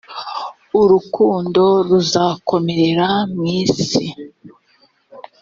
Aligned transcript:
urukundo 0.81 1.63
ruzakomerera 1.87 3.07
mu 3.33 3.41
isi 3.59 4.05